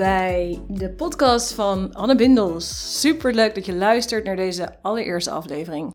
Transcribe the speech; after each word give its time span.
bij 0.00 0.64
de 0.68 0.90
podcast 0.90 1.52
van 1.52 1.94
Anne 1.94 2.16
Bindels. 2.16 3.00
Super 3.00 3.34
leuk 3.34 3.54
dat 3.54 3.66
je 3.66 3.74
luistert 3.74 4.24
naar 4.24 4.36
deze 4.36 4.82
allereerste 4.82 5.30
aflevering. 5.30 5.94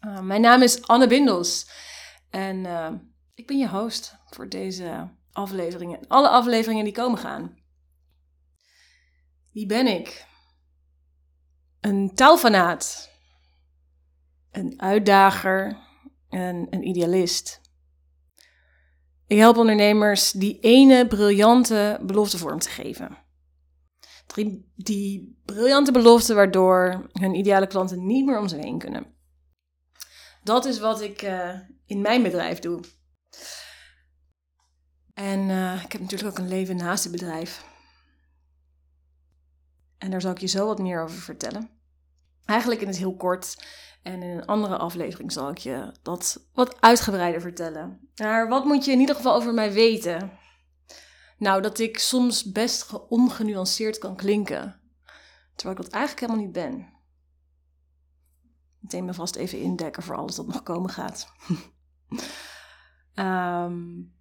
Uh, 0.00 0.20
mijn 0.20 0.40
naam 0.40 0.62
is 0.62 0.86
Anne 0.86 1.06
Bindels 1.06 1.70
en 2.30 2.56
uh, 2.64 2.90
ik 3.34 3.46
ben 3.46 3.58
je 3.58 3.68
host 3.68 4.16
voor 4.26 4.48
deze 4.48 5.08
afleveringen. 5.32 6.06
Alle 6.08 6.28
afleveringen 6.28 6.84
die 6.84 6.92
komen 6.92 7.18
gaan. 7.18 7.58
Wie 9.52 9.66
ben 9.66 9.86
ik? 9.86 10.26
Een 11.80 12.14
taalfanaat, 12.14 13.10
een 14.50 14.74
uitdager 14.76 15.78
en 16.28 16.66
een 16.70 16.86
idealist. 16.86 17.60
Ik 19.30 19.38
help 19.38 19.56
ondernemers 19.56 20.30
die 20.30 20.58
ene 20.60 21.06
briljante 21.06 21.98
belofte 22.02 22.38
vorm 22.38 22.58
te 22.58 22.68
geven. 22.68 23.18
Die, 24.74 25.40
briljante 25.44 25.92
belofte 25.92 26.34
waardoor 26.34 27.10
hun 27.12 27.34
ideale 27.34 27.66
klanten 27.66 28.06
niet 28.06 28.26
meer 28.26 28.38
om 28.38 28.48
ze 28.48 28.56
heen 28.56 28.78
kunnen. 28.78 29.06
Dat 30.42 30.64
is 30.64 30.78
wat 30.78 31.00
ik 31.00 31.22
uh, 31.22 31.58
in 31.86 32.00
mijn 32.00 32.22
bedrijf 32.22 32.58
doe. 32.58 32.80
En 35.14 35.48
uh, 35.48 35.84
ik 35.84 35.92
heb 35.92 36.00
natuurlijk 36.00 36.30
ook 36.30 36.38
een 36.38 36.48
leven 36.48 36.76
naast 36.76 37.02
het 37.02 37.12
bedrijf. 37.12 37.64
En 39.98 40.10
daar 40.10 40.20
zal 40.20 40.30
ik 40.30 40.40
je 40.40 40.46
zo 40.46 40.66
wat 40.66 40.78
meer 40.78 41.02
over 41.02 41.18
vertellen. 41.18 41.70
Eigenlijk 42.44 42.80
in 42.80 42.86
het 42.88 42.98
heel 42.98 43.16
kort. 43.16 43.64
En 44.02 44.22
in 44.22 44.30
een 44.30 44.46
andere 44.46 44.76
aflevering 44.76 45.32
zal 45.32 45.50
ik 45.50 45.58
je 45.58 45.92
dat 46.02 46.48
wat 46.54 46.80
uitgebreider 46.80 47.40
vertellen. 47.40 48.10
Maar 48.16 48.48
wat 48.48 48.64
moet 48.64 48.84
je 48.84 48.92
in 48.92 49.00
ieder 49.00 49.14
geval 49.14 49.34
over 49.34 49.54
mij 49.54 49.72
weten? 49.72 50.38
Nou, 51.38 51.62
dat 51.62 51.78
ik 51.78 51.98
soms 51.98 52.52
best 52.52 53.08
ongenuanceerd 53.08 53.98
kan 53.98 54.16
klinken. 54.16 54.80
Terwijl 55.54 55.78
ik 55.78 55.84
dat 55.84 55.92
eigenlijk 55.92 56.20
helemaal 56.20 56.44
niet 56.44 56.54
ben. 56.54 56.88
Meteen 58.78 59.04
me 59.04 59.14
vast 59.14 59.36
even 59.36 59.60
indekken 59.60 60.02
voor 60.02 60.16
alles 60.16 60.34
dat 60.34 60.46
nog 60.46 60.62
komen 60.62 60.90
gaat. 60.90 61.32
um, 63.14 64.14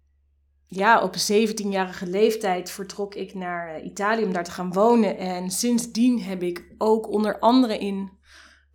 ja, 0.80 1.02
op 1.02 1.14
17-jarige 1.14 2.06
leeftijd 2.06 2.70
vertrok 2.70 3.14
ik 3.14 3.34
naar 3.34 3.74
eh, 3.74 3.84
Italië 3.84 4.24
om 4.24 4.32
daar 4.32 4.44
te 4.44 4.50
gaan 4.50 4.72
wonen. 4.72 5.18
En 5.18 5.50
sindsdien 5.50 6.22
heb 6.22 6.42
ik 6.42 6.74
ook 6.78 7.08
onder 7.08 7.38
andere 7.38 7.78
in 7.78 8.15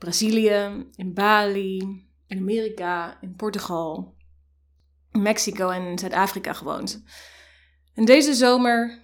Brazilië, 0.02 0.86
in 0.96 1.14
Bali, 1.14 1.78
in 2.28 2.38
Amerika, 2.38 3.18
in 3.22 3.36
Portugal, 3.36 4.16
in 5.12 5.22
Mexico 5.22 5.70
en 5.70 6.00
Zuid-Afrika 6.00 6.54
gewoond. 6.54 7.04
En 7.94 8.06
deze 8.06 8.34
zomer 8.34 9.04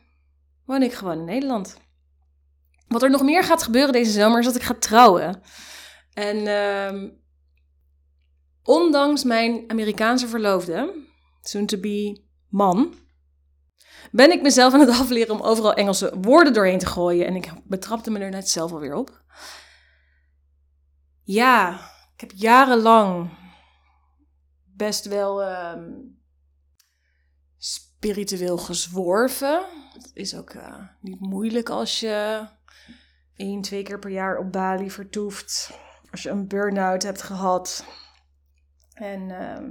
woon 0.66 0.81
ik 0.81 0.94
gewoon 0.94 1.18
in 1.18 1.25
Nederland. 1.25 1.78
Wat 2.88 3.03
er 3.03 3.09
nog 3.09 3.22
meer 3.22 3.44
gaat 3.44 3.64
gebeuren 3.64 3.92
deze 3.92 4.12
zomer 4.12 4.40
is 4.40 4.45
dat 4.45 4.56
ik 4.56 4.64
ga 4.64 4.73
trouwen. 4.73 5.42
En 6.14 6.38
uh, 6.38 7.09
ondanks 8.64 9.23
mijn 9.23 9.64
Amerikaanse 9.68 10.28
verloofde, 10.28 10.94
soon 11.42 11.66
to 11.66 11.80
be 11.80 12.22
man, 12.50 12.94
ben 14.12 14.31
ik 14.31 14.42
mezelf 14.42 14.73
aan 14.73 14.80
het 14.80 15.00
afleren 15.02 15.36
om 15.36 15.42
overal 15.42 15.73
Engelse 15.73 16.14
woorden 16.22 16.53
doorheen 16.53 16.80
te 16.80 16.86
gooien. 16.86 17.25
En 17.25 17.36
ik 17.36 17.52
betrapte 17.64 18.12
me 18.12 18.20
er 18.20 18.30
net 18.30 18.50
zelf 18.50 18.72
alweer 18.72 18.94
op. 18.94 19.25
Ja, 21.28 21.73
ik 22.14 22.22
heb 22.22 22.31
jarenlang 22.36 23.30
best 24.66 25.06
wel 25.06 25.42
uh, 25.42 25.73
spiritueel 27.58 28.58
gezworven. 28.58 29.66
Dat 29.94 30.11
is 30.14 30.36
ook 30.36 30.53
uh, 30.53 30.79
niet 31.02 31.19
moeilijk 31.19 31.69
als 31.69 32.00
je 32.00 32.47
één, 33.35 33.62
twee 33.62 33.84
keer 33.84 34.00
per 34.00 34.09
jaar 34.09 34.38
op 34.38 34.52
Bali 34.52 34.91
vertoeft. 34.91 35.79
Als 36.12 36.24
je 36.24 36.29
een 36.29 36.47
burn-out 36.47 37.03
hebt 37.03 37.22
gehad. 37.22 37.85
En 38.94 39.22
uh, 39.22 39.69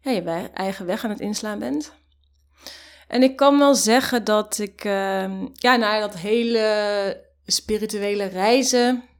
ja, 0.00 0.10
je 0.10 0.50
eigen 0.52 0.86
weg 0.86 1.04
aan 1.04 1.10
het 1.10 1.20
inslaan 1.20 1.58
bent. 1.58 1.92
En 3.08 3.22
ik 3.22 3.36
kan 3.36 3.58
wel 3.58 3.74
zeggen 3.74 4.24
dat 4.24 4.58
ik, 4.58 4.84
uh, 4.84 5.42
ja, 5.52 5.76
nou, 5.76 6.00
dat 6.00 6.14
hele 6.16 7.26
spirituele 7.46 8.24
reizen 8.24 9.12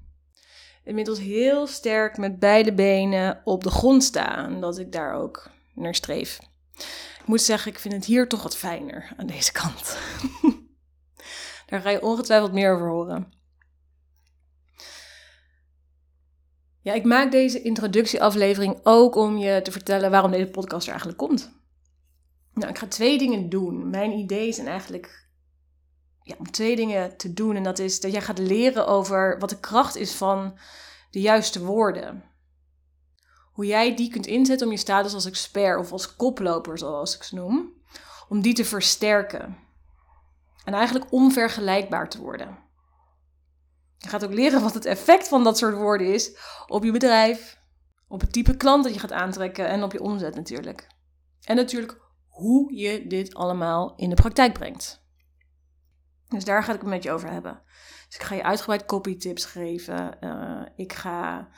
inmiddels 0.84 1.18
heel 1.18 1.66
sterk 1.66 2.16
met 2.16 2.38
beide 2.38 2.74
benen 2.74 3.40
op 3.44 3.64
de 3.64 3.70
grond 3.70 4.04
sta. 4.04 4.44
En 4.44 4.60
dat 4.60 4.78
ik 4.78 4.92
daar 4.92 5.14
ook 5.14 5.50
naar 5.74 5.94
streef. 5.94 6.38
Ik 7.20 7.26
moet 7.26 7.40
zeggen, 7.40 7.72
ik 7.72 7.78
vind 7.78 7.94
het 7.94 8.04
hier 8.04 8.28
toch 8.28 8.42
wat 8.42 8.56
fijner 8.56 9.12
aan 9.16 9.26
deze 9.26 9.52
kant. 9.52 9.98
daar 11.66 11.80
ga 11.80 11.90
je 11.90 12.02
ongetwijfeld 12.02 12.52
meer 12.52 12.74
over 12.74 12.88
horen. 12.88 13.32
Ja, 16.80 16.92
ik 16.92 17.04
maak 17.04 17.30
deze 17.30 17.62
introductieaflevering 17.62 18.80
ook 18.82 19.14
om 19.14 19.36
je 19.36 19.62
te 19.62 19.72
vertellen 19.72 20.10
waarom 20.10 20.30
deze 20.30 20.50
podcast 20.50 20.84
er 20.84 20.90
eigenlijk 20.90 21.18
komt. 21.18 21.52
Nou, 22.54 22.70
ik 22.70 22.78
ga 22.78 22.86
twee 22.86 23.18
dingen 23.18 23.48
doen. 23.48 23.90
Mijn 23.90 24.12
idee 24.12 24.52
zijn 24.52 24.66
eigenlijk 24.66 25.23
ja, 26.24 26.34
om 26.38 26.50
twee 26.50 26.76
dingen 26.76 27.16
te 27.16 27.32
doen. 27.32 27.56
En 27.56 27.62
dat 27.62 27.78
is 27.78 28.00
dat 28.00 28.12
jij 28.12 28.20
gaat 28.20 28.38
leren 28.38 28.86
over 28.86 29.38
wat 29.38 29.48
de 29.48 29.60
kracht 29.60 29.96
is 29.96 30.14
van 30.14 30.58
de 31.10 31.20
juiste 31.20 31.64
woorden. 31.64 32.24
Hoe 33.52 33.66
jij 33.66 33.96
die 33.96 34.10
kunt 34.10 34.26
inzetten 34.26 34.66
om 34.66 34.72
je 34.72 34.78
status 34.78 35.14
als 35.14 35.26
expert 35.26 35.78
of 35.78 35.92
als 35.92 36.16
koploper, 36.16 36.78
zoals 36.78 37.16
ik 37.16 37.22
ze 37.22 37.34
noem, 37.34 37.72
om 38.28 38.40
die 38.40 38.54
te 38.54 38.64
versterken. 38.64 39.56
En 40.64 40.74
eigenlijk 40.74 41.12
onvergelijkbaar 41.12 42.08
te 42.08 42.20
worden. 42.20 42.58
Je 43.98 44.08
gaat 44.08 44.24
ook 44.24 44.32
leren 44.32 44.62
wat 44.62 44.74
het 44.74 44.84
effect 44.84 45.28
van 45.28 45.44
dat 45.44 45.58
soort 45.58 45.76
woorden 45.76 46.12
is 46.12 46.36
op 46.66 46.84
je 46.84 46.92
bedrijf, 46.92 47.58
op 48.08 48.20
het 48.20 48.32
type 48.32 48.56
klant 48.56 48.84
dat 48.84 48.94
je 48.94 49.00
gaat 49.00 49.12
aantrekken 49.12 49.68
en 49.68 49.82
op 49.82 49.92
je 49.92 50.00
omzet 50.00 50.34
natuurlijk. 50.34 50.86
En 51.40 51.56
natuurlijk 51.56 52.00
hoe 52.28 52.74
je 52.74 53.06
dit 53.06 53.34
allemaal 53.34 53.94
in 53.96 54.08
de 54.08 54.14
praktijk 54.14 54.52
brengt. 54.52 55.03
Dus 56.28 56.44
daar 56.44 56.62
ga 56.62 56.72
ik 56.72 56.80
het 56.80 56.88
met 56.88 57.02
je 57.02 57.10
over 57.10 57.30
hebben. 57.30 57.62
Dus 58.06 58.16
ik 58.16 58.22
ga 58.22 58.34
je 58.34 58.42
uitgebreid 58.42 58.84
copy 58.84 59.16
tips 59.16 59.44
geven. 59.44 60.16
Uh, 60.20 60.62
ik 60.76 60.92
ga 60.92 61.48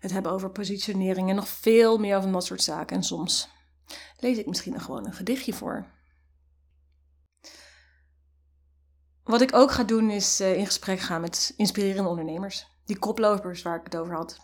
het 0.00 0.12
hebben 0.12 0.32
over 0.32 0.50
positionering 0.50 1.28
en 1.28 1.34
nog 1.36 1.48
veel 1.48 1.98
meer 1.98 2.16
over 2.16 2.32
dat 2.32 2.44
soort 2.44 2.62
zaken. 2.62 2.96
En 2.96 3.02
soms 3.02 3.48
lees 4.16 4.38
ik 4.38 4.46
misschien 4.46 4.72
nog 4.72 4.82
gewoon 4.82 5.06
een 5.06 5.12
gedichtje 5.12 5.52
voor. 5.52 5.86
Wat 9.22 9.40
ik 9.40 9.54
ook 9.54 9.70
ga 9.70 9.84
doen 9.84 10.10
is 10.10 10.40
uh, 10.40 10.56
in 10.56 10.66
gesprek 10.66 11.00
gaan 11.00 11.20
met 11.20 11.52
inspirerende 11.56 12.08
ondernemers. 12.08 12.66
Die 12.84 12.98
koplopers 12.98 13.62
waar 13.62 13.78
ik 13.78 13.84
het 13.84 13.96
over 13.96 14.14
had. 14.14 14.38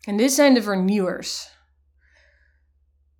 En 0.00 0.16
dit 0.16 0.32
zijn 0.32 0.54
de 0.54 0.62
vernieuwers. 0.62 1.58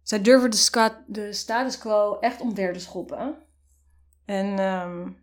Zij 0.03 0.22
durven 0.22 0.50
de, 0.50 1.04
de 1.06 1.32
status 1.32 1.78
quo 1.78 2.19
echt 2.19 2.41
omver 2.41 2.72
te 2.72 2.81
schoppen. 2.81 3.46
En 4.26 4.59
um, 4.59 5.16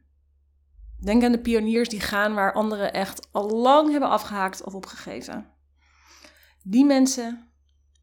denk 0.99 1.23
aan 1.23 1.31
de 1.31 1.41
pioniers 1.41 1.89
die 1.89 1.99
gaan 1.99 2.33
waar 2.33 2.53
anderen 2.53 2.93
echt 2.93 3.27
al 3.31 3.49
lang 3.49 3.91
hebben 3.91 4.09
afgehaakt 4.09 4.63
of 4.63 4.75
opgegeven. 4.75 5.51
Die 6.63 6.85
mensen, 6.85 7.51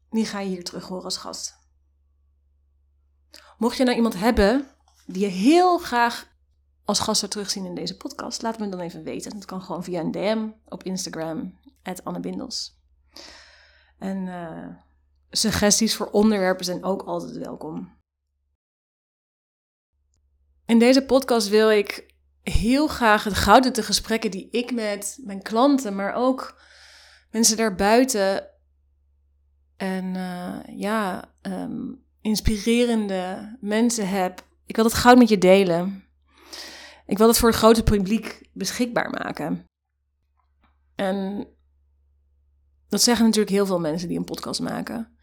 die 0.09 0.25
ga 0.25 0.39
je 0.39 0.49
hier 0.49 0.63
terug 0.63 0.87
horen 0.87 1.03
als 1.03 1.17
gast. 1.17 1.59
Mocht 3.57 3.77
je 3.77 3.83
nou 3.83 3.95
iemand 3.95 4.19
hebben 4.19 4.67
die 5.05 5.21
je 5.21 5.27
heel 5.27 5.77
graag 5.77 6.29
als 6.85 6.99
gast 6.99 7.19
zou 7.19 7.31
terugzien 7.31 7.65
in 7.65 7.75
deze 7.75 7.97
podcast, 7.97 8.41
laat 8.41 8.59
me 8.59 8.69
dan 8.69 8.79
even 8.79 9.03
weten. 9.03 9.31
Dat 9.31 9.45
kan 9.45 9.61
gewoon 9.61 9.83
via 9.83 9.99
een 9.99 10.11
DM 10.11 10.49
op 10.65 10.83
Instagram, 10.83 11.59
@annebindels. 12.03 12.79
En 13.97 14.27
uh, 14.27 14.67
suggesties 15.29 15.95
voor 15.95 16.09
onderwerpen 16.09 16.65
zijn 16.65 16.83
ook 16.83 17.01
altijd 17.01 17.37
welkom. 17.37 18.00
In 20.71 20.79
deze 20.79 21.05
podcast 21.05 21.49
wil 21.49 21.71
ik 21.71 22.13
heel 22.41 22.87
graag 22.87 23.23
het 23.23 23.33
gouden 23.33 23.73
de 23.73 23.83
gesprekken 23.83 24.31
die 24.31 24.49
ik 24.51 24.71
met 24.71 25.19
mijn 25.23 25.41
klanten, 25.41 25.95
maar 25.95 26.13
ook 26.13 26.61
mensen 27.31 27.57
daarbuiten 27.57 28.47
en 29.77 30.15
uh, 30.15 30.59
ja, 30.79 31.33
um, 31.41 32.03
inspirerende 32.21 33.57
mensen 33.61 34.09
heb. 34.09 34.45
Ik 34.65 34.75
wil 34.75 34.83
dat 34.83 34.93
goud 34.93 35.17
met 35.17 35.29
je 35.29 35.37
delen. 35.37 36.03
Ik 37.05 37.17
wil 37.17 37.27
het 37.27 37.37
voor 37.37 37.49
het 37.49 37.57
grote 37.57 37.83
publiek 37.83 38.49
beschikbaar 38.53 39.09
maken. 39.09 39.69
En 40.95 41.47
dat 42.89 43.01
zeggen 43.01 43.25
natuurlijk 43.25 43.55
heel 43.55 43.65
veel 43.65 43.79
mensen 43.79 44.07
die 44.07 44.17
een 44.17 44.23
podcast 44.23 44.59
maken. 44.59 45.17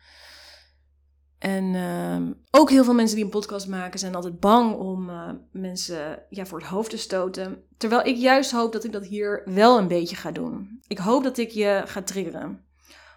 En 1.39 1.75
uh, 1.75 2.35
ook 2.51 2.71
heel 2.71 2.85
veel 2.85 2.95
mensen 2.95 3.17
die 3.17 3.25
een 3.25 3.31
podcast 3.31 3.69
maken 3.69 3.99
zijn 3.99 4.15
altijd 4.15 4.41
bang 4.41 4.75
om 4.75 5.11
uh, 5.11 5.31
mensen 5.53 6.23
ja, 6.31 6.47
voor 6.47 6.59
het 6.59 6.69
hoofd 6.69 6.91
te 6.91 6.97
stoten. 6.97 7.63
Terwijl 7.77 8.07
ik 8.07 8.17
juist 8.17 8.51
hoop 8.51 8.73
dat 8.73 8.85
ik 8.85 8.93
dat 8.93 9.07
hier 9.07 9.43
wel 9.45 9.79
een 9.79 9.89
beetje 9.89 10.17
ga 10.17 10.31
doen. 10.31 10.81
Ik 10.87 10.99
hoop 10.99 11.23
dat 11.23 11.39
ik 11.39 11.51
je 11.51 11.83
ga 11.85 12.03
triggeren. 12.03 12.65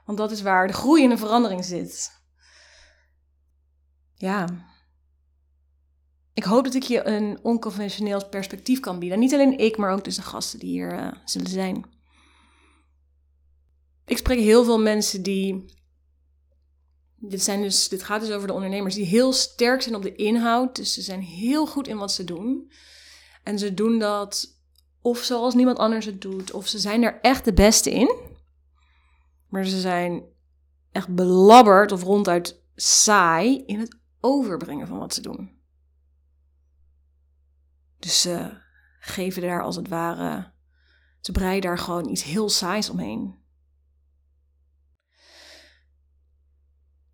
Want 0.05 0.17
dat 0.17 0.31
is 0.31 0.41
waar 0.41 0.67
de 0.67 0.73
groei 0.73 1.03
en 1.03 1.09
de 1.09 1.17
verandering 1.17 1.65
zit. 1.65 2.19
Ja. 4.15 4.47
ik 6.33 6.43
hoop 6.43 6.63
dat 6.63 6.73
ik 6.73 6.83
je 6.83 7.07
een 7.07 7.39
onconventioneel 7.41 8.29
perspectief 8.29 8.79
kan 8.79 8.99
bieden. 8.99 9.19
Niet 9.19 9.33
alleen 9.33 9.57
ik, 9.57 9.77
maar 9.77 9.91
ook 9.91 10.03
dus 10.03 10.15
de 10.15 10.21
gasten 10.21 10.59
die 10.59 10.69
hier 10.69 10.93
uh, 10.93 11.11
zullen 11.25 11.49
zijn. 11.49 11.85
Ik 14.05 14.17
spreek 14.17 14.39
heel 14.39 14.63
veel 14.63 14.79
mensen 14.79 15.23
die. 15.23 15.79
Dit, 17.23 17.45
dus, 17.45 17.87
dit 17.87 18.03
gaat 18.03 18.21
dus 18.21 18.31
over 18.31 18.47
de 18.47 18.53
ondernemers 18.53 18.95
die 18.95 19.05
heel 19.05 19.33
sterk 19.33 19.81
zijn 19.81 19.95
op 19.95 20.01
de 20.01 20.15
inhoud. 20.15 20.75
Dus 20.75 20.93
ze 20.93 21.01
zijn 21.01 21.21
heel 21.21 21.67
goed 21.67 21.87
in 21.87 21.97
wat 21.97 22.11
ze 22.11 22.23
doen. 22.23 22.71
En 23.43 23.59
ze 23.59 23.73
doen 23.73 23.99
dat 23.99 24.59
of 25.01 25.17
zoals 25.17 25.53
niemand 25.53 25.77
anders 25.77 26.05
het 26.05 26.21
doet, 26.21 26.51
of 26.51 26.67
ze 26.67 26.79
zijn 26.79 27.03
er 27.03 27.19
echt 27.21 27.45
de 27.45 27.53
beste 27.53 27.91
in. 27.91 28.15
Maar 29.49 29.65
ze 29.65 29.79
zijn 29.79 30.23
echt 30.91 31.15
belabberd 31.15 31.91
of 31.91 32.03
ronduit 32.03 32.63
saai 32.75 33.63
in 33.65 33.79
het 33.79 33.97
overbrengen 34.19 34.87
van 34.87 34.97
wat 34.97 35.13
ze 35.13 35.21
doen. 35.21 35.59
Dus 37.99 38.21
ze 38.21 38.57
geven 38.99 39.41
daar 39.41 39.63
als 39.63 39.75
het 39.75 39.87
ware, 39.87 40.51
ze 41.19 41.31
breiden 41.31 41.69
daar 41.69 41.77
gewoon 41.77 42.09
iets 42.09 42.23
heel 42.23 42.49
saais 42.49 42.89
omheen. 42.89 43.39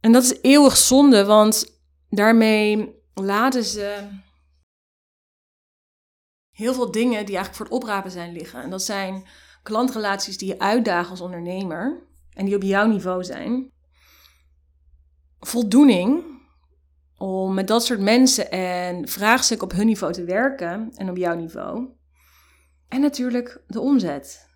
En 0.08 0.14
dat 0.14 0.24
is 0.24 0.42
eeuwig 0.42 0.78
zonde, 0.78 1.26
want 1.26 1.80
daarmee 2.10 2.96
laten 3.14 3.64
ze 3.64 4.08
heel 6.52 6.74
veel 6.74 6.92
dingen 6.92 7.26
die 7.26 7.36
eigenlijk 7.36 7.56
voor 7.56 7.66
het 7.66 7.74
oprapen 7.74 8.12
zijn 8.12 8.32
liggen. 8.32 8.62
En 8.62 8.70
dat 8.70 8.84
zijn 8.84 9.26
klantrelaties 9.64 10.38
die 10.38 10.48
je 10.48 10.60
uitdagen 10.60 11.10
als 11.10 11.22
ondernemer 11.22 12.08
en 12.34 12.46
die 12.46 12.56
op 12.56 12.62
jouw 12.62 12.88
niveau 12.88 13.24
zijn. 13.24 13.72
Voldoening 15.40 16.24
om 17.18 17.54
met 17.54 17.68
dat 17.68 17.86
soort 17.86 18.00
mensen 18.00 18.52
en 18.52 19.08
vraagstukken 19.08 19.68
op 19.68 19.74
hun 19.74 19.86
niveau 19.86 20.14
te 20.14 20.24
werken 20.24 20.92
en 20.96 21.10
op 21.10 21.18
jouw 21.18 21.36
niveau. 21.36 21.90
En 22.88 23.02
natuurlijk 23.02 23.62
de 23.68 23.80
omzet. 23.80 24.50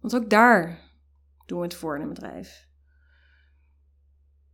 Want 0.00 0.14
ook 0.14 0.30
daar 0.30 0.90
doen 1.46 1.58
we 1.58 1.64
het 1.64 1.74
voor 1.74 1.96
in 1.96 2.02
een 2.02 2.08
bedrijf. 2.08 2.70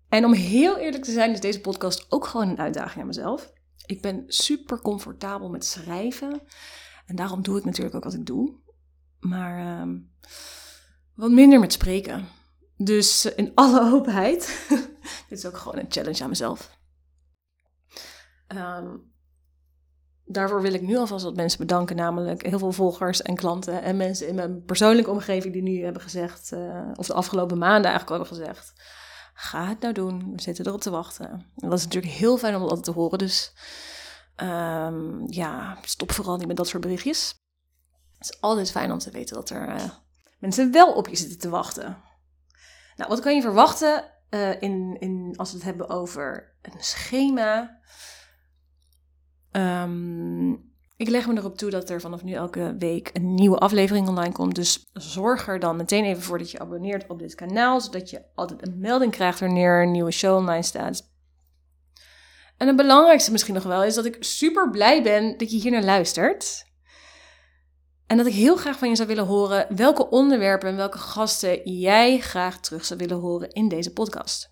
En 0.08 0.24
om 0.24 0.32
heel 0.32 0.76
eerlijk 0.76 1.04
te 1.04 1.12
zijn, 1.12 1.32
is 1.32 1.40
deze 1.40 1.60
podcast 1.60 2.06
ook 2.08 2.26
gewoon 2.26 2.48
een 2.48 2.58
uitdaging 2.58 3.00
aan 3.00 3.06
mezelf. 3.06 3.52
Ik 3.86 4.02
ben 4.02 4.24
super 4.26 4.80
comfortabel 4.80 5.48
met 5.48 5.64
schrijven. 5.64 6.40
En 7.06 7.16
daarom 7.16 7.42
doe 7.42 7.58
ik 7.58 7.64
natuurlijk 7.64 7.96
ook 7.96 8.04
wat 8.04 8.14
ik 8.14 8.26
doe. 8.26 8.54
Maar 9.20 9.58
ehm, 9.58 9.98
wat 11.14 11.30
minder 11.30 11.60
met 11.60 11.72
spreken. 11.72 12.28
Dus 12.76 13.24
in 13.24 13.52
alle 13.54 13.80
openheid. 13.94 14.66
dit 15.28 15.38
is 15.38 15.46
ook 15.46 15.56
gewoon 15.56 15.78
een 15.78 15.86
challenge 15.92 16.22
aan 16.22 16.28
mezelf. 16.28 16.78
Ehm, 18.46 18.96
daarvoor 20.24 20.62
wil 20.62 20.74
ik 20.74 20.82
nu 20.82 20.96
alvast 20.96 21.24
wat 21.24 21.36
mensen 21.36 21.58
bedanken. 21.58 21.96
Namelijk 21.96 22.46
heel 22.46 22.58
veel 22.58 22.72
volgers 22.72 23.22
en 23.22 23.34
klanten. 23.34 23.82
En 23.82 23.96
mensen 23.96 24.28
in 24.28 24.34
mijn 24.34 24.64
persoonlijke 24.64 25.10
omgeving 25.10 25.52
die 25.52 25.62
nu 25.62 25.84
hebben 25.84 26.02
gezegd. 26.02 26.52
Uh, 26.52 26.90
of 26.94 27.06
de 27.06 27.14
afgelopen 27.14 27.58
maanden 27.58 27.90
eigenlijk 27.90 28.08
hebben 28.22 28.38
gezegd 28.38 28.72
Ga 29.40 29.66
het 29.66 29.80
nou 29.80 29.94
doen. 29.94 30.32
We 30.34 30.42
zitten 30.42 30.66
erop 30.66 30.80
te 30.80 30.90
wachten. 30.90 31.30
En 31.30 31.68
dat 31.68 31.78
is 31.78 31.84
natuurlijk 31.84 32.12
heel 32.12 32.38
fijn 32.38 32.56
om 32.56 32.68
dat 32.68 32.84
te 32.84 32.90
horen. 32.90 33.18
Dus 33.18 33.52
um, 34.36 35.24
ja, 35.26 35.78
stop 35.82 36.12
vooral 36.12 36.36
niet 36.36 36.46
met 36.46 36.56
dat 36.56 36.68
soort 36.68 36.82
berichtjes. 36.82 37.34
Het 38.18 38.30
is 38.30 38.40
altijd 38.40 38.70
fijn 38.70 38.92
om 38.92 38.98
te 38.98 39.10
weten 39.10 39.34
dat 39.34 39.50
er 39.50 39.68
uh, 39.68 39.90
mensen 40.38 40.72
wel 40.72 40.92
op 40.92 41.08
je 41.08 41.16
zitten 41.16 41.38
te 41.38 41.48
wachten. 41.48 41.96
Nou, 42.96 43.10
wat 43.10 43.20
kan 43.20 43.34
je 43.34 43.40
verwachten 43.40 44.04
uh, 44.30 44.62
in, 44.62 44.96
in, 45.00 45.34
als 45.36 45.50
we 45.50 45.56
het 45.56 45.64
hebben 45.64 45.88
over 45.88 46.54
een 46.62 46.82
schema? 46.82 47.80
Um, 49.52 50.37
ik 50.98 51.08
leg 51.08 51.26
me 51.26 51.36
erop 51.36 51.56
toe 51.56 51.70
dat 51.70 51.90
er 51.90 52.00
vanaf 52.00 52.22
nu 52.22 52.32
elke 52.32 52.74
week 52.78 53.10
een 53.12 53.34
nieuwe 53.34 53.58
aflevering 53.58 54.08
online 54.08 54.32
komt. 54.32 54.54
Dus 54.54 54.90
zorg 54.92 55.48
er 55.48 55.58
dan 55.58 55.76
meteen 55.76 56.04
even 56.04 56.22
voor 56.22 56.38
dat 56.38 56.50
je 56.50 56.58
abonneert 56.58 57.08
op 57.08 57.18
dit 57.18 57.34
kanaal, 57.34 57.80
zodat 57.80 58.10
je 58.10 58.22
altijd 58.34 58.66
een 58.66 58.78
melding 58.78 59.12
krijgt 59.12 59.40
wanneer 59.40 59.82
een 59.82 59.90
nieuwe 59.90 60.10
show 60.10 60.36
online 60.36 60.62
staat. 60.62 61.10
En 62.56 62.66
het 62.66 62.76
belangrijkste 62.76 63.32
misschien 63.32 63.54
nog 63.54 63.62
wel 63.62 63.84
is 63.84 63.94
dat 63.94 64.04
ik 64.04 64.16
super 64.20 64.70
blij 64.70 65.02
ben 65.02 65.38
dat 65.38 65.50
je 65.50 65.58
hier 65.58 65.70
naar 65.70 65.82
luistert. 65.82 66.66
En 68.06 68.16
dat 68.16 68.26
ik 68.26 68.32
heel 68.32 68.56
graag 68.56 68.78
van 68.78 68.88
je 68.88 68.96
zou 68.96 69.08
willen 69.08 69.26
horen 69.26 69.76
welke 69.76 70.08
onderwerpen 70.08 70.68
en 70.68 70.76
welke 70.76 70.98
gasten 70.98 71.70
jij 71.78 72.18
graag 72.18 72.60
terug 72.60 72.84
zou 72.84 72.98
willen 72.98 73.18
horen 73.18 73.50
in 73.50 73.68
deze 73.68 73.92
podcast. 73.92 74.50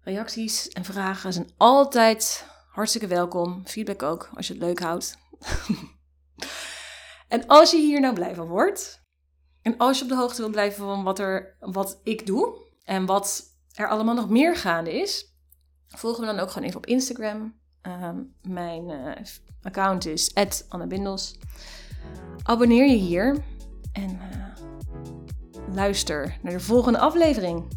Reacties 0.00 0.68
en 0.68 0.84
vragen 0.84 1.32
zijn 1.32 1.52
altijd 1.56 2.46
hartstikke 2.76 3.06
welkom. 3.06 3.62
Feedback 3.64 4.02
ook, 4.02 4.30
als 4.34 4.46
je 4.46 4.52
het 4.52 4.62
leuk 4.62 4.80
houdt. 4.80 5.18
en 7.34 7.46
als 7.46 7.70
je 7.70 7.76
hier 7.76 8.00
nou 8.00 8.14
blij 8.14 8.34
van 8.34 8.46
wordt, 8.46 9.02
en 9.62 9.76
als 9.76 9.98
je 9.98 10.04
op 10.04 10.10
de 10.10 10.16
hoogte 10.16 10.40
wil 10.40 10.50
blijven 10.50 10.84
van 10.84 11.04
wat, 11.04 11.18
er, 11.18 11.56
wat 11.60 12.00
ik 12.02 12.26
doe 12.26 12.56
en 12.84 13.06
wat 13.06 13.44
er 13.74 13.88
allemaal 13.88 14.14
nog 14.14 14.28
meer 14.28 14.56
gaande 14.56 15.00
is, 15.00 15.34
volg 15.86 16.18
me 16.18 16.26
dan 16.26 16.38
ook 16.38 16.50
gewoon 16.50 16.68
even 16.68 16.80
op 16.80 16.86
Instagram. 16.86 17.54
Ehm, 17.80 18.22
mijn 18.42 18.88
uh, 18.88 19.12
account 19.62 20.06
is 20.06 20.34
@annabindels. 20.68 21.38
Abonneer 22.42 22.86
je 22.86 22.96
hier 22.96 23.44
en 23.92 24.10
uh, 24.10 25.74
luister 25.74 26.38
naar 26.42 26.52
de 26.52 26.60
volgende 26.60 26.98
aflevering. 26.98 27.68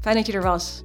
Fijn 0.00 0.16
dat 0.16 0.26
je 0.26 0.32
er 0.32 0.42
was. 0.42 0.82